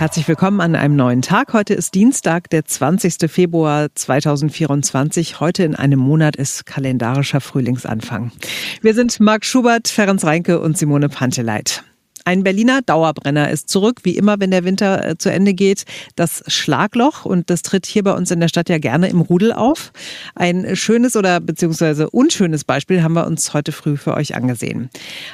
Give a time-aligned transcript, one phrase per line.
[0.00, 1.52] Herzlich willkommen an einem neuen Tag.
[1.52, 3.30] Heute ist Dienstag, der 20.
[3.30, 5.40] Februar 2024.
[5.40, 8.32] Heute in einem Monat ist kalendarischer Frühlingsanfang.
[8.80, 11.84] Wir sind Marc Schubert, Ferenc Reinke und Simone Panteleit.
[12.24, 15.84] Ein Berliner Dauerbrenner ist zurück, wie immer, wenn der Winter äh, zu Ende geht.
[16.16, 19.52] Das Schlagloch und das tritt hier bei uns in der Stadt ja gerne im Rudel
[19.52, 19.92] auf.
[20.34, 24.90] Ein schönes oder beziehungsweise unschönes Beispiel haben wir uns heute früh für euch angesehen.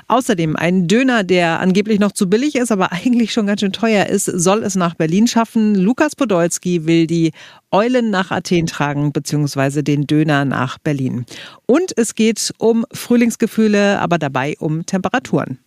[0.09, 4.07] Außerdem ein Döner, der angeblich noch zu billig ist, aber eigentlich schon ganz schön teuer
[4.07, 5.75] ist, soll es nach Berlin schaffen.
[5.75, 7.33] Lukas Podolski will die
[7.71, 11.27] Eulen nach Athen tragen, beziehungsweise den Döner nach Berlin.
[11.67, 15.59] Und es geht um Frühlingsgefühle, aber dabei um Temperaturen.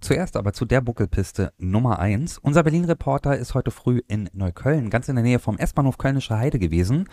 [0.00, 2.38] Zuerst aber zu der Buckelpiste Nummer 1.
[2.38, 6.58] Unser Berlin-Reporter ist heute früh in Neukölln, ganz in der Nähe vom S-Bahnhof Kölnische Heide
[6.58, 7.06] gewesen.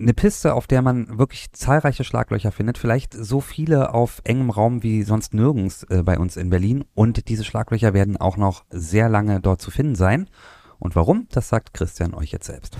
[0.00, 4.82] Eine Piste, auf der man wirklich zahlreiche Schlaglöcher findet, vielleicht so viele auf engem Raum
[4.82, 6.84] wie sonst nirgends äh, bei uns in Berlin.
[6.94, 10.28] Und diese Schlaglöcher werden auch noch sehr lange dort zu finden sein.
[10.80, 12.74] Und warum, das sagt Christian euch jetzt selbst.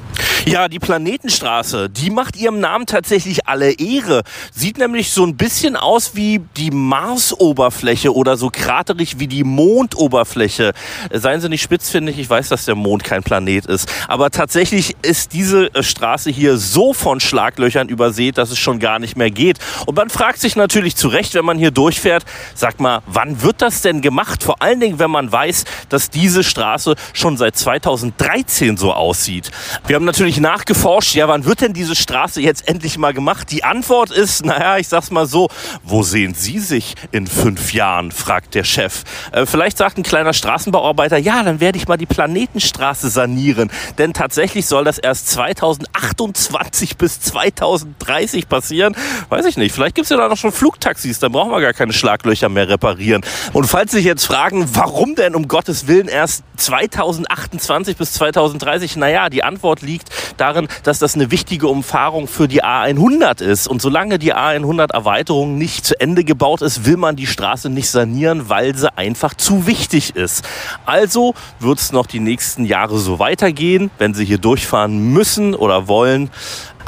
[0.47, 4.23] Ja, die Planetenstraße, die macht ihrem Namen tatsächlich alle Ehre.
[4.55, 10.73] Sieht nämlich so ein bisschen aus wie die Marsoberfläche oder so kraterig wie die Mondoberfläche.
[11.13, 13.93] Seien Sie nicht spitzfindig, ich weiß, dass der Mond kein Planet ist.
[14.09, 18.99] Aber tatsächlich ist diese äh, Straße hier so von Schlaglöchern übersät, dass es schon gar
[18.99, 19.59] nicht mehr geht.
[19.85, 23.61] Und man fragt sich natürlich zu Recht, wenn man hier durchfährt, sag mal, wann wird
[23.61, 24.43] das denn gemacht?
[24.43, 29.51] Vor allen Dingen, wenn man weiß, dass diese Straße schon seit 2000 2013 so aussieht.
[29.87, 33.51] Wir haben natürlich nachgeforscht, ja, wann wird denn diese Straße jetzt endlich mal gemacht?
[33.51, 35.49] Die Antwort ist, naja, ich sag's mal so,
[35.83, 39.05] wo sehen Sie sich in fünf Jahren, fragt der Chef.
[39.33, 43.71] Äh, vielleicht sagt ein kleiner Straßenbauarbeiter, ja, dann werde ich mal die Planetenstraße sanieren.
[43.99, 48.95] Denn tatsächlich soll das erst 2028 bis 2030 passieren.
[49.29, 51.93] Weiß ich nicht, vielleicht gibt's ja da noch schon Flugtaxis, dann brauchen wir gar keine
[51.93, 53.23] Schlaglöcher mehr reparieren.
[53.53, 58.13] Und falls Sie sich jetzt fragen, warum denn um Gottes Willen erst 2028 2020 bis
[58.13, 58.97] 2030?
[58.97, 63.69] Naja, die Antwort liegt darin, dass das eine wichtige Umfahrung für die A100 ist.
[63.69, 67.89] Und solange die A100 Erweiterung nicht zu Ende gebaut ist, will man die Straße nicht
[67.89, 70.45] sanieren, weil sie einfach zu wichtig ist.
[70.85, 75.89] Also wird es noch die nächsten Jahre so weitergehen, wenn Sie hier durchfahren müssen oder
[75.89, 76.31] wollen.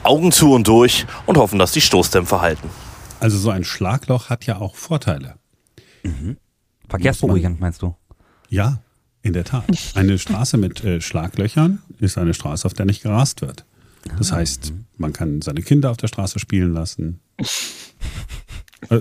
[0.03, 2.69] Augen zu und durch und hoffen, dass die Stoßdämpfer halten.
[3.21, 5.37] Also so ein Schlagloch hat ja auch Vorteile.
[6.03, 6.39] Mhm.
[6.89, 7.95] Verkehrsberuhigend meinst du?
[8.49, 8.81] Ja,
[9.23, 9.65] in der Tat.
[9.95, 13.65] Eine Straße mit äh, Schlaglöchern ist eine Straße, auf der nicht gerast wird.
[14.19, 14.37] Das ah.
[14.37, 17.21] heißt, man kann seine Kinder auf der Straße spielen lassen.
[18.91, 19.01] äh,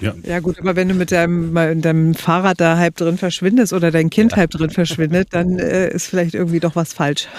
[0.00, 0.14] ja.
[0.24, 0.40] ja.
[0.40, 4.10] gut, aber wenn du mit deinem, mit deinem Fahrrad da halb drin verschwindest oder dein
[4.10, 4.38] Kind ja.
[4.38, 7.28] halb drin verschwindet, dann äh, ist vielleicht irgendwie doch was falsch.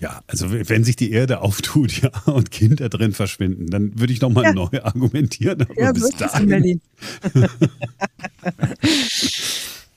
[0.00, 4.20] Ja, also wenn sich die Erde auftut ja, und Kinder drin verschwinden, dann würde ich
[4.22, 4.52] nochmal ja.
[4.54, 5.60] neu argumentieren.
[5.60, 6.80] Aber ja, bis dahin.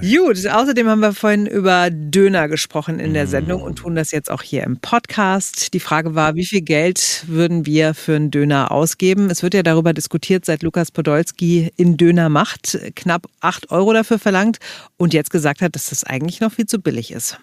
[0.00, 4.28] Gut, außerdem haben wir vorhin über Döner gesprochen in der Sendung und tun das jetzt
[4.28, 5.72] auch hier im Podcast.
[5.72, 9.30] Die Frage war, wie viel Geld würden wir für einen Döner ausgeben?
[9.30, 14.18] Es wird ja darüber diskutiert, seit Lukas Podolski in Döner macht, knapp 8 Euro dafür
[14.18, 14.58] verlangt
[14.96, 17.38] und jetzt gesagt hat, dass das eigentlich noch viel zu billig ist.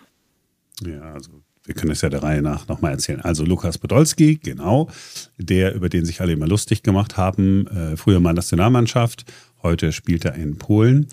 [0.86, 1.32] Ja, also
[1.64, 3.22] wir können es ja der Reihe nach nochmal erzählen.
[3.22, 4.90] Also Lukas Podolski, genau,
[5.38, 9.24] der, über den sich alle immer lustig gemacht haben, äh, früher mal Nationalmannschaft,
[9.64, 11.08] heute spielt er in Polen.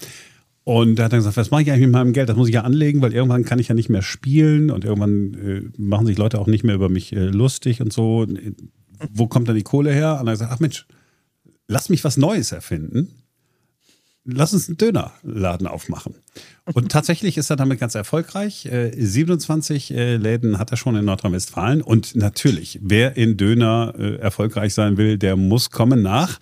[0.69, 2.29] Und er hat dann gesagt, was mache ich eigentlich mit meinem Geld?
[2.29, 5.33] Das muss ich ja anlegen, weil irgendwann kann ich ja nicht mehr spielen und irgendwann
[5.33, 8.27] äh, machen sich Leute auch nicht mehr über mich äh, lustig und so.
[9.11, 10.19] Wo kommt dann die Kohle her?
[10.21, 10.87] Und er hat gesagt, ach Mensch,
[11.69, 13.09] lass mich was Neues erfinden.
[14.27, 16.17] Lass uns einen Dönerladen aufmachen.
[16.75, 18.67] Und tatsächlich ist er damit ganz erfolgreich.
[18.67, 21.81] Äh, 27 äh, Läden hat er schon in Nordrhein-Westfalen.
[21.81, 26.39] Und natürlich, wer in Döner äh, erfolgreich sein will, der muss kommen nach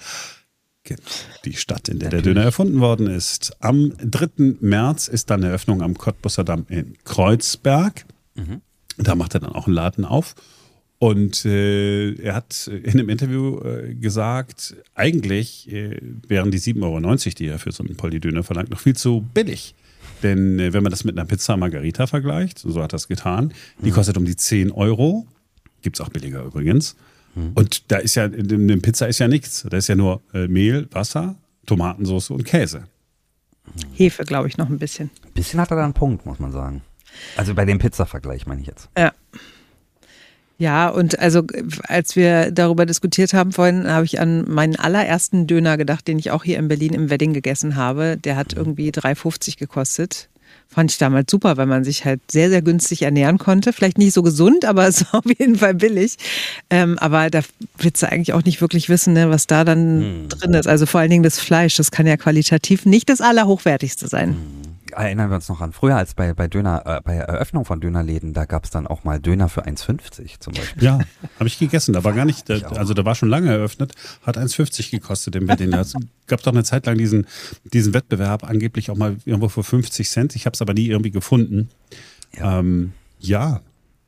[1.45, 2.25] die Stadt, in der Natürlich.
[2.25, 3.57] der Döner erfunden worden ist.
[3.61, 4.57] Am 3.
[4.61, 8.05] März ist dann Eröffnung am Cottbusser Damm in Kreuzberg.
[8.35, 8.61] Mhm.
[8.99, 10.35] Da macht er dann auch einen Laden auf.
[10.99, 17.17] Und äh, er hat in einem Interview äh, gesagt, eigentlich äh, wären die 7,90 Euro,
[17.39, 19.75] die er für so einen Polly-Döner verlangt, noch viel zu billig.
[20.23, 23.53] Denn äh, wenn man das mit einer Pizza Margarita vergleicht, so hat er es getan,
[23.81, 23.95] die mhm.
[23.95, 25.27] kostet um die 10 Euro.
[25.83, 26.97] Gibt es auch billiger übrigens.
[27.55, 29.67] Und da ist ja, in dem Pizza ist ja nichts.
[29.69, 31.37] Da ist ja nur äh, Mehl, Wasser,
[31.67, 32.85] Tomatensauce und Käse.
[33.95, 35.11] Hefe, glaube ich, noch ein bisschen.
[35.25, 36.83] Ein bisschen hat er da einen Punkt, muss man sagen.
[37.37, 38.89] Also bei dem Pizza-Vergleich meine ich jetzt.
[38.97, 39.13] Ja.
[40.59, 41.43] Ja, und also
[41.83, 46.31] als wir darüber diskutiert haben vorhin, habe ich an meinen allerersten Döner gedacht, den ich
[46.31, 48.17] auch hier in Berlin im Wedding gegessen habe.
[48.17, 48.61] Der hat mhm.
[48.61, 50.31] irgendwie 3,50 gekostet.
[50.69, 53.73] Fand ich damals super, weil man sich halt sehr, sehr günstig ernähren konnte.
[53.73, 56.17] Vielleicht nicht so gesund, aber es war auf jeden Fall billig.
[56.71, 57.41] Ähm, aber da
[57.79, 60.29] willst du eigentlich auch nicht wirklich wissen, ne, was da dann hm.
[60.29, 60.67] drin ist.
[60.67, 64.31] Also vor allen Dingen das Fleisch, das kann ja qualitativ nicht das Allerhochwertigste sein.
[64.31, 64.66] Hm.
[65.05, 68.33] Erinnern wir uns noch an früher, als bei, bei Döner, äh, bei Eröffnung von Dönerläden,
[68.33, 70.83] da gab es dann auch mal Döner für 1,50 zum Beispiel.
[70.83, 70.99] Ja,
[71.39, 71.93] habe ich gegessen.
[71.93, 75.47] Da war gar nicht, da, also da war schon lange eröffnet, hat 1,50 gekostet im
[75.47, 75.73] Berlin.
[75.75, 75.95] Es
[76.27, 77.27] gab doch eine Zeit lang diesen,
[77.65, 80.37] diesen Wettbewerb, angeblich auch mal irgendwo für 50 Cent.
[80.37, 81.69] Ich habe es aber nie irgendwie gefunden.
[82.37, 82.59] Ja.
[82.61, 83.61] Ähm, ja.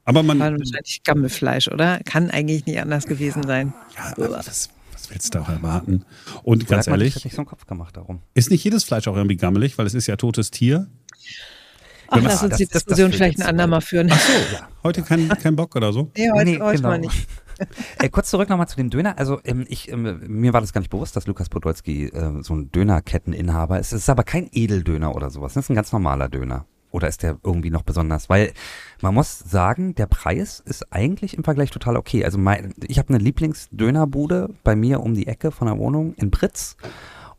[0.04, 0.38] Aber man.
[0.38, 2.00] War wahrscheinlich Gammelfleisch, oder?
[2.04, 3.74] Kann eigentlich nicht anders gewesen sein.
[3.96, 4.70] Ja, aber das,
[5.08, 6.04] was willst du auch erwarten?
[6.42, 7.16] Und ganz ehrlich.
[7.16, 8.20] Ich nicht so einen Kopf gemacht darum.
[8.34, 10.88] Ist nicht jedes Fleisch auch irgendwie gammelig, weil es ist ja totes Tier?
[12.08, 14.08] Ach, lass uns die Diskussion vielleicht ein andermal führen.
[14.10, 14.68] Ach so, ja.
[14.82, 16.10] heute kein, kein Bock oder so?
[16.16, 16.88] Nee, heute, nee, heute genau.
[16.88, 17.26] mal nicht.
[17.98, 19.18] äh, kurz zurück nochmal zu dem Döner.
[19.18, 22.54] Also ähm, ich, ähm, mir war das gar nicht bewusst, dass Lukas Podolski äh, so
[22.54, 23.92] ein Dönerketteninhaber ist.
[23.92, 25.54] Es ist aber kein Edeldöner oder sowas.
[25.54, 26.66] Das ist ein ganz normaler Döner.
[26.90, 28.28] Oder ist der irgendwie noch besonders?
[28.28, 28.52] Weil
[29.02, 32.24] man muss sagen, der Preis ist eigentlich im Vergleich total okay.
[32.24, 36.30] Also mein, ich habe eine Lieblingsdönerbude bei mir um die Ecke von der Wohnung in
[36.30, 36.76] Britz.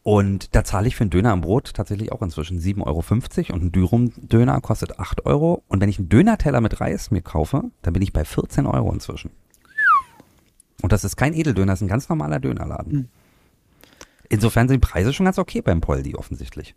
[0.04, 3.64] Und da zahle ich für einen Döner am Brot tatsächlich auch inzwischen 7,50 Euro und
[3.64, 5.64] ein Dürum-Döner kostet 8 Euro.
[5.68, 8.92] Und wenn ich einen Dönerteller mit Reis mir kaufe, dann bin ich bei 14 Euro
[8.94, 9.32] inzwischen.
[10.82, 12.92] Und das ist kein Edeldöner, das ist ein ganz normaler Dönerladen.
[12.92, 13.08] Hm.
[14.30, 16.76] Insofern sind die Preise schon ganz okay beim Poldi offensichtlich.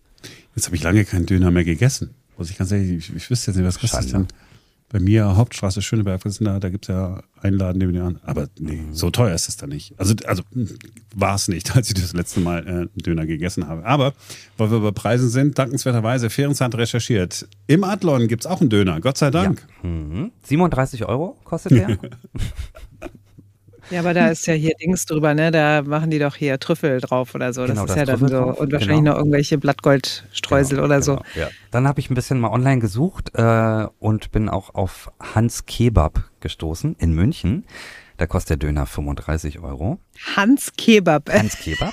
[0.56, 2.14] Jetzt habe ich lange keinen Döner mehr gegessen.
[2.36, 4.26] Muss ich ganz ehrlich, ich, ich wüsste jetzt nicht, was kostet denn?
[4.92, 8.28] Bei mir Hauptstraße Schöneberg, da, da gibt es ja einen Laden neben dem anderen.
[8.28, 8.92] Aber nee, mhm.
[8.92, 9.94] so teuer ist das da nicht.
[9.96, 10.42] Also, also
[11.14, 13.86] war es nicht, als ich das letzte Mal äh, einen Döner gegessen habe.
[13.86, 14.12] Aber,
[14.58, 17.48] weil wir bei Preisen sind, dankenswerterweise, Fährenzeit recherchiert.
[17.68, 19.66] Im Adlon gibt es auch einen Döner, Gott sei Dank.
[19.82, 19.88] Ja.
[19.88, 20.30] Mhm.
[20.42, 21.98] 37 Euro kostet der.
[23.92, 25.50] Ja, aber da ist ja hier Dings drüber, ne?
[25.50, 27.66] Da machen die doch hier Trüffel drauf oder so.
[27.66, 28.60] Genau, das ist das ja dann so.
[28.60, 29.12] Und wahrscheinlich genau.
[29.12, 31.38] noch irgendwelche Blattgoldstreusel genau, oder genau, so.
[31.38, 31.48] Ja.
[31.70, 36.24] Dann habe ich ein bisschen mal online gesucht äh, und bin auch auf Hans Kebab
[36.40, 37.66] gestoßen in München.
[38.16, 39.98] Da kostet der Döner 35 Euro.
[40.36, 41.30] Hans Kebab.
[41.30, 41.92] Hans Kebab.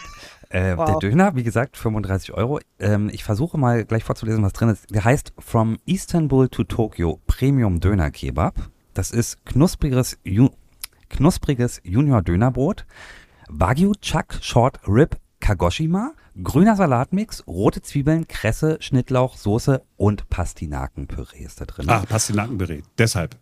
[0.49, 0.85] Äh, wow.
[0.85, 2.61] Der Döner, wie gesagt, 35 Euro.
[2.79, 4.89] Ähm, ich versuche mal gleich vorzulesen, was drin ist.
[4.89, 8.55] Der heißt From Istanbul to Tokyo Premium Döner Kebab.
[8.93, 10.17] Das ist knuspriges
[11.09, 12.85] knuspriges Junior-Dönerbrot,
[13.49, 16.13] Wagyu Chuck Short Rib Kagoshima,
[16.43, 21.89] grüner Salatmix, rote Zwiebeln, Kresse, Schnittlauch, Soße und Pastinakenpüree ist da drin.
[21.89, 23.37] Ah, Pastinakenpüree, deshalb.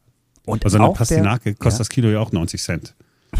[0.45, 1.77] Und also eine Pastinake der, kostet ja.
[1.79, 2.95] das Kilo ja auch 90 Cent.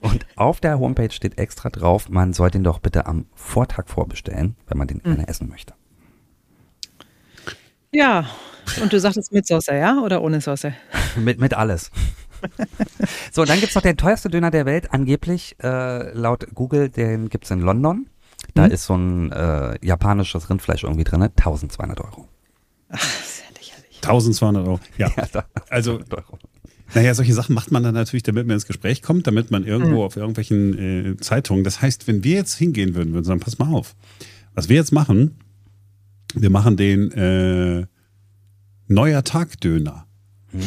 [0.00, 4.54] Und auf der Homepage steht extra drauf, man soll den doch bitte am Vortag vorbestellen,
[4.66, 5.02] wenn man den mhm.
[5.02, 5.72] gerne essen möchte.
[7.90, 8.26] Ja,
[8.82, 10.00] und du sagtest mit Soße, ja?
[10.00, 10.74] Oder ohne Soße?
[11.16, 11.90] mit, mit alles
[13.32, 17.28] so, dann gibt es noch den teuerste Döner der Welt, angeblich äh, laut Google, den
[17.28, 18.06] gibt es in London.
[18.54, 18.72] Da mhm.
[18.72, 22.28] ist so ein äh, japanisches Rindfleisch irgendwie drin, 1200 Euro.
[22.90, 23.96] Ach, sehr lächerlich.
[23.96, 25.10] 1200 Euro, ja.
[25.34, 26.38] ja also, Euro.
[26.94, 29.96] Naja, solche Sachen macht man dann natürlich, damit man ins Gespräch kommt, damit man irgendwo
[29.96, 30.06] mhm.
[30.06, 33.58] auf irgendwelchen äh, Zeitungen, das heißt, wenn wir jetzt hingehen würden, würden wir sagen, pass
[33.58, 33.96] mal auf,
[34.54, 35.38] was wir jetzt machen,
[36.34, 37.86] wir machen den äh,
[38.86, 40.03] Neuer Tag Döner.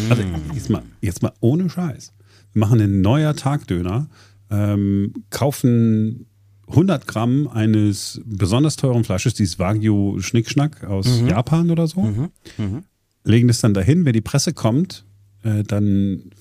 [0.09, 0.23] Also
[0.53, 2.13] jetzt mal, jetzt mal ohne Scheiß.
[2.53, 4.09] Wir machen einen neuer Tagdöner,
[4.49, 6.27] ähm, kaufen
[6.69, 11.29] 100 Gramm eines besonders teuren Fleisches, dieses Wagyu Schnickschnack aus mhm.
[11.29, 12.29] Japan oder so, mhm.
[12.57, 12.83] Mhm.
[13.23, 14.05] legen das dann dahin.
[14.05, 15.05] Wenn die Presse kommt,
[15.43, 16.31] äh, dann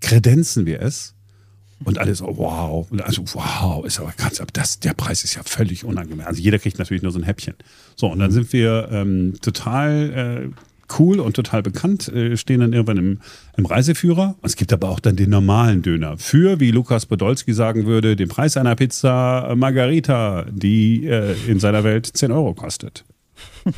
[0.00, 1.14] kredenzen wir es.
[1.84, 5.84] Und alles so, wow, also wow, ist aber ganz, das, der Preis ist ja völlig
[5.84, 6.28] unangemessen.
[6.28, 7.54] Also jeder kriegt natürlich nur so ein Häppchen.
[7.96, 10.50] So, und dann sind wir ähm, total äh,
[10.98, 13.20] cool und total bekannt, äh, stehen dann irgendwann im,
[13.56, 14.36] im Reiseführer.
[14.42, 18.28] Es gibt aber auch dann den normalen Döner für, wie Lukas Podolski sagen würde, den
[18.28, 23.04] Preis einer Pizza Margarita, die äh, in seiner Welt 10 Euro kostet.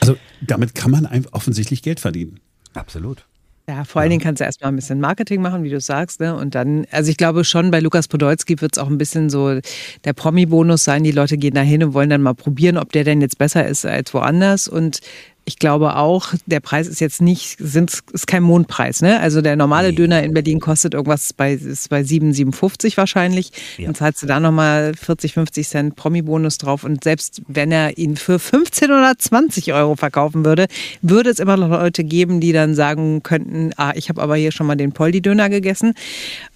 [0.00, 2.40] also damit kann man offensichtlich Geld verdienen.
[2.74, 3.24] Absolut.
[3.66, 6.36] Ja, vor allen Dingen kannst du erstmal ein bisschen Marketing machen, wie du sagst, ne?
[6.36, 9.58] Und dann, also ich glaube schon, bei Lukas Podolski wird es auch ein bisschen so
[10.04, 11.02] der Promi-Bonus sein.
[11.02, 13.66] Die Leute gehen da hin und wollen dann mal probieren, ob der denn jetzt besser
[13.66, 14.68] ist als woanders.
[14.68, 15.00] Und
[15.46, 19.02] ich glaube auch, der Preis ist jetzt nicht, sind, ist kein Mondpreis.
[19.02, 19.20] Ne?
[19.20, 19.96] Also der normale nee.
[19.96, 23.52] Döner in Berlin kostet irgendwas bei, ist bei 7, 57 wahrscheinlich.
[23.76, 23.86] Ja.
[23.86, 26.84] Dann zahlst du da nochmal 40, 50 Cent Promi-Bonus drauf.
[26.84, 30.66] Und selbst wenn er ihn für 15 oder 20 Euro verkaufen würde,
[31.02, 34.50] würde es immer noch Leute geben, die dann sagen könnten, ah, ich habe aber hier
[34.52, 35.92] schon mal den Poldi-Döner gegessen.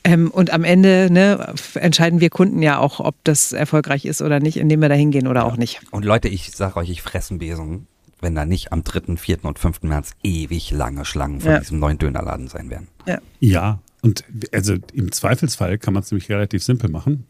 [0.03, 4.41] Ähm, und am Ende ne, entscheiden wir Kunden ja auch, ob das erfolgreich ist oder
[4.41, 5.47] nicht, indem wir da hingehen oder ja.
[5.47, 5.81] auch nicht.
[5.91, 7.87] Und Leute, ich sage euch, ich fresse einen Besen
[8.21, 9.45] wenn da nicht am 3., 4.
[9.45, 9.83] und 5.
[9.83, 11.59] März ewig lange Schlangen von ja.
[11.61, 12.89] diesem neuen Dönerladen sein werden.
[13.07, 13.21] Ja.
[13.41, 17.27] ja, und also im Zweifelsfall kann man es nämlich relativ simpel machen.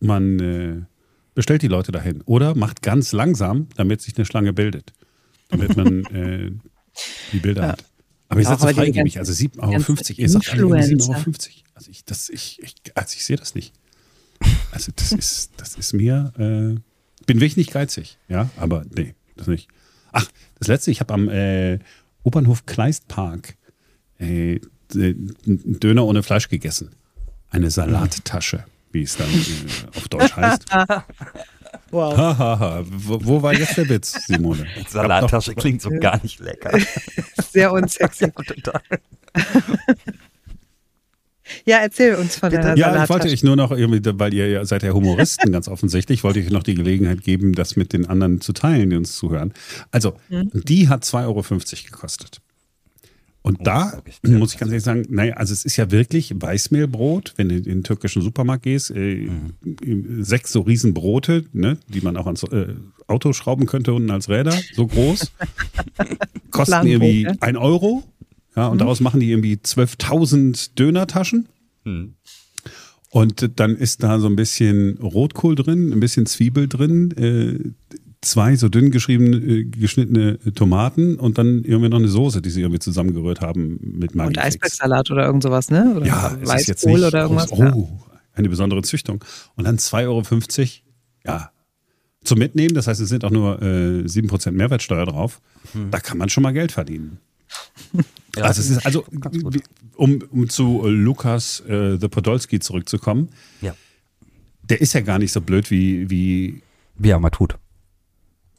[0.00, 0.82] Man äh,
[1.34, 4.92] bestellt die Leute dahin oder macht ganz langsam, damit sich eine Schlange bildet.
[5.48, 6.52] Damit man äh,
[7.32, 7.68] die Bilder ja.
[7.68, 7.84] hat.
[8.28, 10.20] Aber ich sage so freigebig, also 7,50 Euro.
[10.20, 11.24] Ihr sagt alle 7,50 Euro.
[11.74, 13.72] Also ich, das, ich, ich, also ich sehe das nicht.
[14.72, 16.80] Also das ist, das ist mir äh,
[17.26, 19.68] bin wirklich nicht geizig, ja, aber nee, das nicht.
[20.16, 20.26] Ach,
[20.58, 21.78] das letzte, ich habe am äh,
[22.22, 23.56] Opernhof Kleistpark
[24.18, 24.60] äh,
[24.94, 25.34] einen
[25.80, 26.90] Döner ohne Fleisch gegessen.
[27.50, 30.64] Eine Salattasche, wie es dann äh, auf Deutsch heißt.
[31.90, 32.16] Wow.
[32.16, 32.84] Hahaha.
[32.86, 34.66] wo, wo war jetzt der Witz, Simone?
[34.88, 36.78] Salattasche klingt so gar nicht lecker.
[37.50, 38.30] Sehr unsexy.
[38.30, 38.80] Total.
[41.66, 44.84] Ja, erzähl uns von deiner Ja, ich wollte euch nur noch, irgendwie, weil ihr seid
[44.84, 48.40] ja Humoristen ganz offensichtlich, wollte ich euch noch die Gelegenheit geben, das mit den anderen
[48.40, 49.52] zu teilen, die uns zuhören.
[49.90, 51.42] Also, die hat 2,50 Euro
[51.90, 52.40] gekostet.
[53.46, 54.38] Und da wirklich teuer.
[54.38, 57.62] muss ich ganz ehrlich sagen, naja, also es ist ja wirklich Weißmehlbrot, wenn du in
[57.62, 59.28] den türkischen Supermarkt gehst, äh,
[60.18, 62.74] sechs so riesen Brote, ne, die man auch ans äh,
[63.06, 65.30] Auto schrauben könnte unten als Räder, so groß,
[66.50, 67.36] kosten irgendwie ne?
[67.40, 68.02] ein Euro.
[68.56, 71.46] Ja, und daraus machen die irgendwie 12.000 Dönertaschen.
[73.10, 78.56] Und dann ist da so ein bisschen Rotkohl drin, ein bisschen Zwiebel drin, äh, zwei
[78.56, 82.80] so dünn geschriebene, äh, geschnittene Tomaten und dann irgendwie noch eine Soße, die sie irgendwie
[82.80, 84.38] zusammengerührt haben mit Und Maggi.
[84.40, 85.94] Eisbergsalat oder irgend sowas, ne?
[85.96, 87.48] Oder Ja, es ist jetzt Weißkohl nicht oder irgendwas.
[87.50, 88.00] groß, oh,
[88.32, 89.24] eine besondere Züchtung.
[89.54, 90.22] Und dann 2,50 Euro,
[91.24, 91.50] ja,
[92.24, 92.74] zum Mitnehmen.
[92.74, 95.40] Das heißt, es sind auch nur äh, 7% Mehrwertsteuer drauf.
[95.90, 97.18] Da kann man schon mal Geld verdienen.
[98.36, 99.62] Ja, also es ist also, wie-
[99.96, 103.30] um, um zu Lukas äh, The Podolski zurückzukommen,
[103.62, 103.74] Ja.
[104.62, 106.62] der ist ja gar nicht so blöd wie, wie
[106.98, 107.56] Wie er mal tut.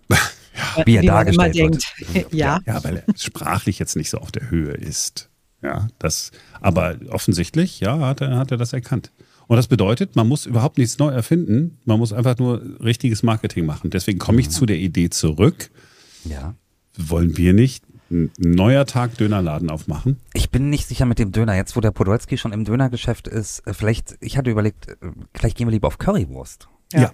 [0.76, 0.86] Ja.
[0.86, 1.94] Wie er immer dargestellt denkt.
[2.14, 2.34] wird.
[2.34, 2.60] ja.
[2.66, 5.30] ja, weil er sprachlich jetzt nicht so auf der Höhe ist.
[5.62, 6.32] Ja, das,
[6.62, 9.12] aber offensichtlich, ja, hat er, hat er das erkannt.
[9.48, 13.66] Und das bedeutet, man muss überhaupt nichts neu erfinden, man muss einfach nur richtiges Marketing
[13.66, 13.90] machen.
[13.92, 15.70] Deswegen komme ich zu der Idee zurück.
[16.26, 16.56] Ja.
[16.98, 20.18] Wollen wir nicht ein neuer Tag Dönerladen aufmachen?
[20.34, 21.56] Ich bin nicht sicher mit dem Döner.
[21.56, 24.96] Jetzt, wo der Podolski schon im Dönergeschäft ist, äh, vielleicht, ich hatte überlegt, äh,
[25.34, 26.68] vielleicht gehen wir lieber auf Currywurst.
[26.94, 27.02] Ja.
[27.02, 27.12] Ja,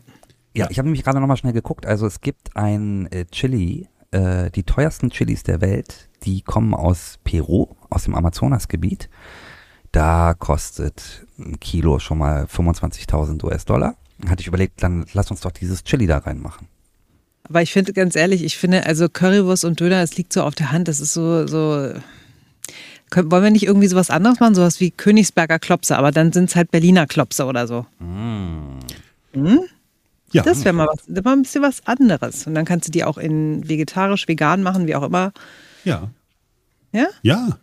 [0.56, 0.68] Ja.
[0.70, 1.86] ich habe nämlich gerade nochmal schnell geguckt.
[1.86, 7.18] Also es gibt ein äh, Chili, äh, die teuersten Chilis der Welt, die kommen aus
[7.24, 9.10] Peru, aus dem Amazonasgebiet.
[9.92, 13.96] Da kostet ein Kilo schon mal 25.000 US-Dollar.
[14.28, 16.68] Hatte ich überlegt, dann lass uns doch dieses Chili da reinmachen.
[17.44, 20.56] Aber ich finde, ganz ehrlich, ich finde, also Currywurst und Döner, es liegt so auf
[20.56, 21.92] der Hand, das ist so, so.
[23.10, 24.56] Können, wollen wir nicht irgendwie sowas anderes machen?
[24.56, 27.86] Sowas wie Königsberger Klopse, aber dann sind es halt Berliner Klopse oder so.
[30.32, 32.48] Ja, Das wäre mal, was- das war ein bisschen was anderes.
[32.48, 35.32] Und dann kannst du die auch in vegetarisch, vegan machen, wie auch immer.
[35.84, 36.10] ja,
[36.92, 37.60] Ja, ja.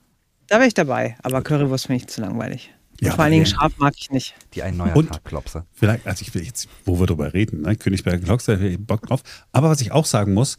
[0.48, 1.16] da wäre ich dabei.
[1.22, 2.72] Aber Currywurst finde ich zu langweilig.
[3.02, 4.34] Ja, Vor allen Dingen scharf mag ich nicht.
[4.54, 5.64] Die ein neuer Und- Klopse.
[5.72, 7.74] Vielleicht, also ich will jetzt, wo wir drüber reden, ne?
[7.74, 9.22] Königsberger ich Bock drauf.
[9.52, 10.58] Aber was ich auch sagen muss,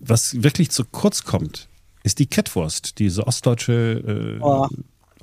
[0.00, 1.68] was wirklich zu kurz kommt,
[2.02, 4.66] ist die Kettwurst, diese ostdeutsche äh, Oh.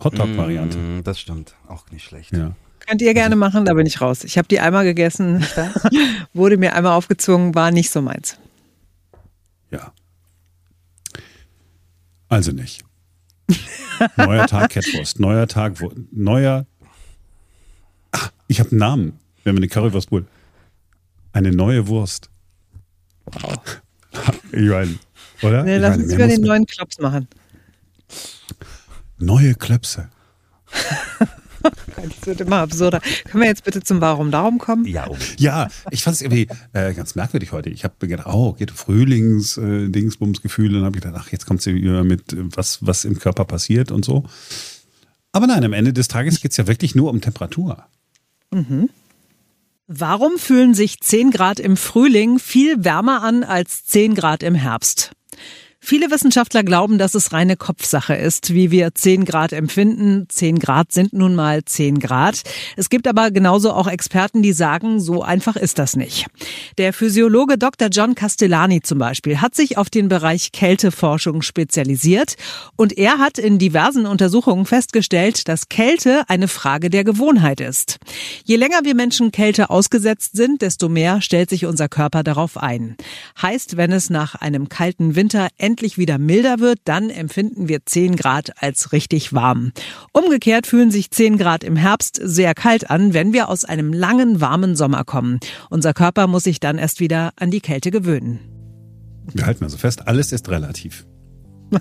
[0.01, 0.77] Hotdog-Variante.
[0.77, 1.55] Mm, das stimmt.
[1.67, 2.31] Auch nicht schlecht.
[2.31, 2.55] Ja.
[2.87, 4.23] Könnt ihr gerne machen, da bin ich raus.
[4.23, 5.43] Ich habe die einmal gegessen,
[6.33, 8.37] wurde mir einmal aufgezwungen, war nicht so meins.
[9.69, 9.91] ja.
[12.29, 12.83] Also nicht.
[14.17, 15.73] Neuer Tag Kettwurst, neuer Tag,
[16.11, 16.65] neuer.
[18.11, 20.27] Ah, ich habe einen Namen, wenn wir eine Currywurst holen.
[21.33, 22.29] Eine neue Wurst.
[23.25, 23.57] Wow.
[24.51, 24.97] Ich meine,
[25.43, 25.63] oder?
[25.63, 27.27] Nee, Ich lass meine, uns über den man- neuen Klops machen.
[29.19, 30.09] Neue Klöpse.
[31.95, 33.01] Das wird immer absurder.
[33.25, 34.85] Können wir jetzt bitte zum Warum Darum kommen?
[34.85, 35.17] Ja, um.
[35.37, 37.69] Ja, ich fand es irgendwie äh, ganz merkwürdig heute.
[37.69, 41.75] Ich habe gedacht, oh, geht Frühlings, äh, dann habe ich gedacht, ach, jetzt kommt sie
[41.75, 44.25] wieder mit, äh, was, was im Körper passiert und so.
[45.31, 47.85] Aber nein, am Ende des Tages geht es ja wirklich nur um Temperatur.
[49.87, 55.11] Warum fühlen sich 10 Grad im Frühling viel wärmer an als 10 Grad im Herbst?
[55.89, 60.25] Viele Wissenschaftler glauben, dass es reine Kopfsache ist, wie wir 10 Grad empfinden.
[60.27, 62.41] 10 Grad sind nun mal 10 Grad.
[62.75, 66.25] Es gibt aber genauso auch Experten, die sagen, so einfach ist das nicht.
[66.77, 67.87] Der Physiologe Dr.
[67.87, 72.35] John Castellani zum Beispiel hat sich auf den Bereich Kälteforschung spezialisiert
[72.75, 77.99] und er hat in diversen Untersuchungen festgestellt, dass Kälte eine Frage der Gewohnheit ist.
[78.43, 82.97] Je länger wir Menschen Kälte ausgesetzt sind, desto mehr stellt sich unser Körper darauf ein.
[83.41, 88.15] Heißt, wenn es nach einem kalten Winter endlich wieder milder wird, dann empfinden wir 10
[88.15, 89.73] Grad als richtig warm.
[90.11, 94.41] Umgekehrt fühlen sich 10 Grad im Herbst sehr kalt an, wenn wir aus einem langen,
[94.41, 95.39] warmen Sommer kommen.
[95.69, 98.39] Unser Körper muss sich dann erst wieder an die Kälte gewöhnen.
[99.35, 101.05] Wir halten also fest, alles ist relativ.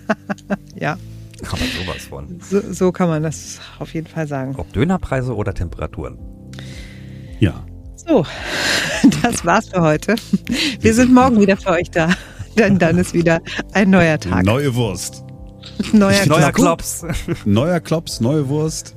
[0.79, 0.99] Ja,
[1.41, 2.38] Aber sowas von.
[2.43, 4.57] so, so kann man das auf jeden Fall sagen.
[4.59, 6.19] Ob Dönerpreise oder Temperaturen.
[7.41, 7.65] Ja.
[7.95, 8.26] So,
[9.23, 10.17] das war's für heute.
[10.81, 12.11] Wir sind morgen wieder für euch da.
[12.59, 13.41] Denn dann ist wieder
[13.73, 14.45] ein neuer Tag.
[14.45, 15.25] Neue Wurst.
[15.93, 16.53] Neuer Neuer.
[16.53, 17.05] Klops.
[17.45, 18.97] Neuer Klops, neue Wurst.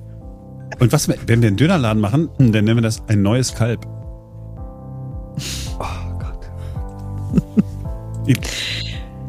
[0.79, 3.85] Und was, wenn wir einen Dönerladen machen, dann nennen wir das ein neues Kalb.
[5.79, 6.49] Oh Gott.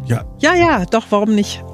[0.07, 0.25] ja.
[0.39, 1.65] Ja, ja, doch, warum nicht?